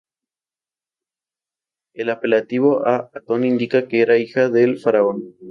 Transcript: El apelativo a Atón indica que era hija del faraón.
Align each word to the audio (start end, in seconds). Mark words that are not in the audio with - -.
El 1.93 2.09
apelativo 2.09 2.87
a 2.87 3.11
Atón 3.13 3.45
indica 3.45 3.87
que 3.87 4.01
era 4.01 4.17
hija 4.17 4.49
del 4.49 4.79
faraón. 4.79 5.35